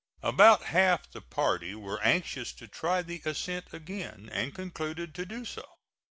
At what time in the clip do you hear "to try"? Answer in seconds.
2.53-3.03